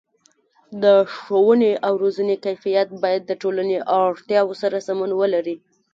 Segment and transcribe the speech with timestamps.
[0.83, 5.55] د ښوونې او روزنې کیفیت باید د ټولنې اړتیاو سره سمون ولري.